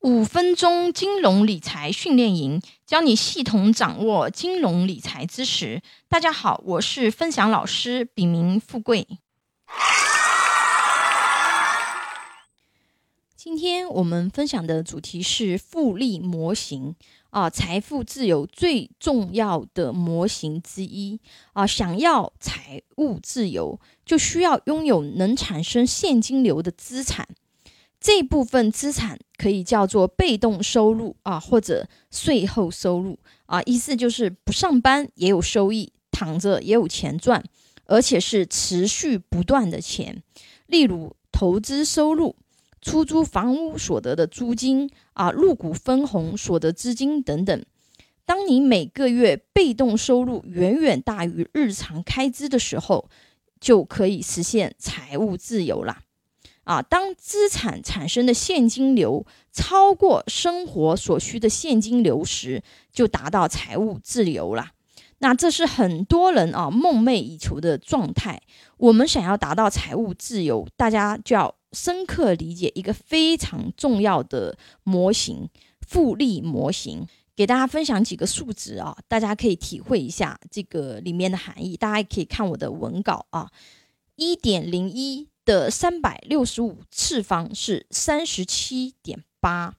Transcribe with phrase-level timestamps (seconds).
[0.00, 5.82] 五分钟金融理财训练营，教你系统掌握金融理财知识。
[6.08, 9.06] 大家好，我是分享老师，笔名富贵。
[13.36, 16.94] 今天我们分享的主题是复利模型
[17.28, 21.20] 啊，财富自由最重要的模型之一
[21.52, 21.66] 啊。
[21.66, 27.28] 想要财务自由，就需要拥有能产生现金流的资产。
[28.00, 37.44] 这部分资产可以叫做被动收入啊，或者税后收入啊，意思就是不上班也有收益，躺着也有钱赚，
[37.84, 40.22] 而且是持续不断的钱。
[40.66, 42.36] 例如投资收入、
[42.80, 47.64] 出租房屋所得的租金啊、入股分红所得资金等等。
[48.24, 53.10] 当你每个月被动收入远远大于日常开支的时候，
[53.60, 56.04] 就可以实现财务自由啦。
[56.70, 62.62] 啊，当资产产生的现金流超过生活所需的现金流时，
[62.92, 64.68] 就达到财务自由了。
[65.18, 68.40] 那这是很多人啊梦寐以求的状态。
[68.76, 75.48] 我们想要达到财务自由，大家就要深刻理解一个非常重要的模型——
[75.84, 77.04] 复利模型。
[77.34, 81.76] 给大家分享几个数值啊，大家可以体会一下这个里面的含义。
[81.76, 83.50] 大家可以看我的文稿啊，
[84.14, 85.29] 一点零一。
[85.50, 89.74] 的三百六十五次方是三十七点八，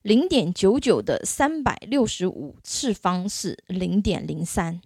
[0.00, 4.80] 零点九九的三百六十五次方是零点零三，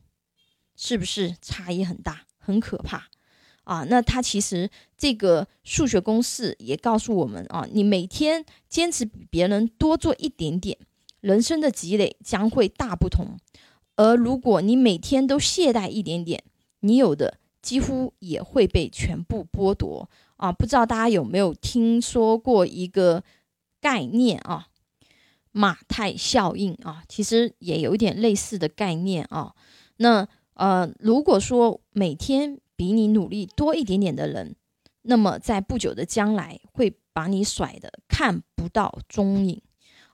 [0.75, 3.07] 是不是差异很大，很可怕
[3.63, 3.85] 啊？
[3.85, 10.77] 那它其实这个数学公式也告诉我们啊，你每天坚持比别人多做一点点，
[11.21, 13.39] 人生的积累将会大不同；
[13.95, 16.43] 而如果你每天都懈怠一点点，
[16.81, 17.39] 你有的。
[17.67, 20.53] 几乎也会被全部剥夺啊！
[20.53, 23.25] 不知道大家有没有听说过一个
[23.81, 24.69] 概念啊？
[25.51, 29.53] 马太效应啊，其实也有一点类似的概念啊。
[29.97, 34.55] 那呃，如果说每天比你努力多一点点的人，
[35.03, 39.61] 那么在不久的将来会把你甩的看不到踪影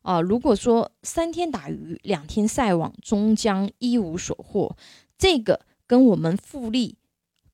[0.01, 0.23] 啊。
[0.23, 4.75] 如果说三天打鱼两天晒网，终将一无所获，
[5.19, 6.97] 这个跟我们复利。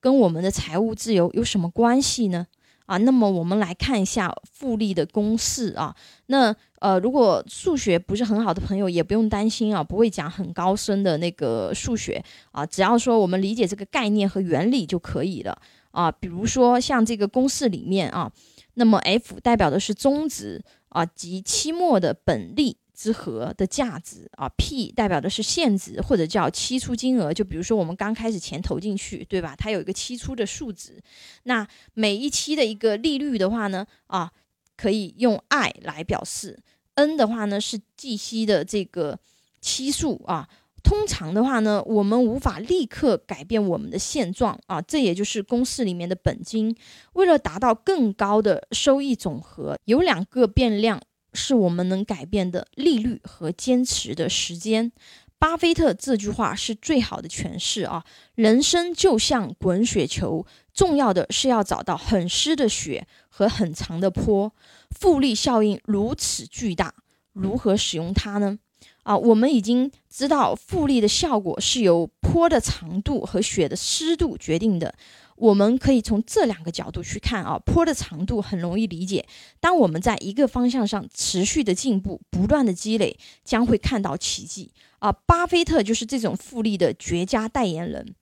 [0.01, 2.47] 跟我们的财务自由有什么关系呢？
[2.87, 5.95] 啊，那么我们来看一下复利的公式啊。
[6.27, 15.61] 那呃，如果数学不是很好的朋友，也不用担心啊，不会讲很高深的那个数学啊，只要说我们理解这个概念和原理就可以了
[15.91, 16.11] 啊。
[16.11, 18.33] 比如说像这个公式里面啊，
[18.75, 22.79] 那么 F 代表的是中值啊及期末的本利。
[22.99, 29.55] 之和的价值啊，P 代表的是现值或者叫期初金额，就比如说我们刚开始钱投进去，对吧？
[29.57, 31.01] 它有一个期初的数值。
[31.45, 31.65] 那
[31.95, 34.33] 每一期的一个利率的话呢，啊，
[34.77, 36.59] 可以用 I 来表示
[36.97, 39.21] ，N 的话呢是计息的这个
[39.61, 40.49] 期数啊。
[40.83, 46.75] 通常的话呢，我们无法立刻改变我们的现状啊，这也就是公式里面的本金。
[47.13, 51.01] 为了达到更高的收益总和，有两个变量。
[51.39, 54.91] 是我们能改变的利率和坚持的时间。
[55.39, 58.05] 巴菲特这句话是最好的诠释啊！
[58.35, 60.45] 人生就像滚雪球，
[60.75, 64.53] 重要的是要找到很湿的雪和很长的坡。
[64.91, 66.93] 复利效应如此巨大，
[67.33, 68.59] 如何使用它呢？
[69.03, 74.95] 啊，我们已经知道复利的效果是由坡的长度和雪的湿度决定的。
[75.37, 79.25] 我们可以从这两个角度去看啊，坡的长度很容易理解。
[79.61, 85.13] 当我们在一个方向上持续的进步，不断的积累，将会看到奇迹啊！
[85.13, 88.15] 巴菲特就是这种复利的绝佳代言人。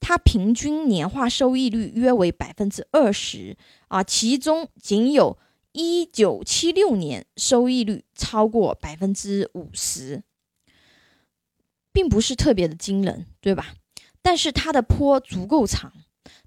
[0.00, 5.38] 他平均年化收益率约为百分之二十啊，其中仅有
[5.74, 10.22] 一九七六年收益率超过百分之五十，
[11.92, 13.74] 并不是特别的惊人，对吧？
[14.22, 15.92] 但是他的坡足够长。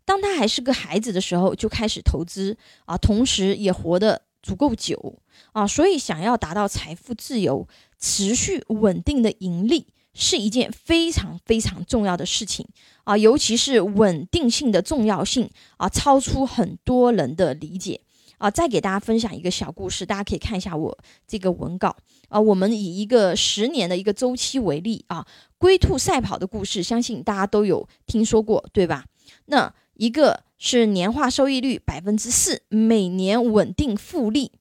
[0.06, 5.20] 当他还是个孩子的时候，就开始投资啊，同时也活得足够久
[5.52, 7.68] 啊，所以想要达到财富自由、
[8.00, 12.66] 持续稳定的盈利，是一件非常非常重要的事情
[13.03, 18.00] 啊，尤其是稳定性的重要性啊，超出很多人的理解
[18.37, 18.49] 啊。
[18.49, 20.97] 再给大家分享一个小故事，大家可以看一下我
[21.28, 21.95] 这个文稿
[22.29, 22.39] 啊。
[22.39, 25.25] 我们以一个十年的一个周期为例啊，
[25.57, 29.05] 龟兔赛跑的故事，相信大家都有听说过，对吧？
[29.45, 34.51] 那一个是年化收益率百分之四，每年稳定复利，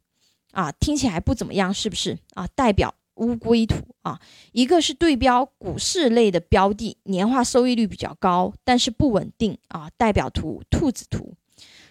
[0.53, 2.47] 啊，听起来不怎么样，是不是啊？
[2.55, 4.21] 代表乌龟图啊。
[4.53, 11.35] 一个是对标股市类的标的，年化收益率比较高，但是不稳定啊，代表图兔子图。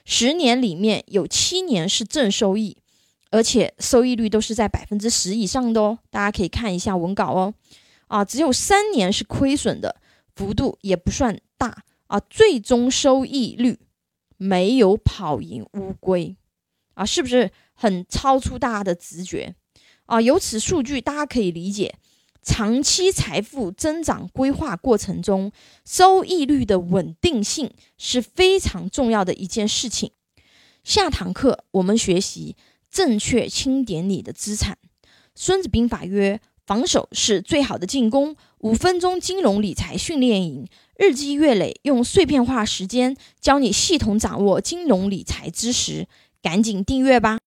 [0.05, 2.77] 十年里面有七年是正收益，
[3.31, 5.99] 而且收益率都是在百分之十以上的哦。
[6.09, 7.53] 大家可以看一下文稿哦。
[8.07, 9.99] 啊，只有三年是亏损的，
[10.35, 12.19] 幅度也不算大啊。
[12.29, 13.79] 最终收益率
[14.37, 16.37] 没有跑赢乌龟
[16.93, 19.55] 啊，是不是很超出大家的直觉
[20.05, 20.21] 啊？
[20.21, 21.95] 由此数据，大家可以理解。
[22.45, 25.51] 长期财富增长规划过程中，
[25.83, 30.11] 收益率的稳定性是非常重要的一件事情。
[30.83, 32.55] 下堂课我们学习
[32.91, 34.77] 正确清点你的资产。
[35.33, 46.07] 孙子兵法曰：“防守是最好的进攻。”五分钟金融理财训练营，日积月累，用碎片化时间教你系统掌握金融理财知识，
[46.43, 47.39] 赶紧订阅吧。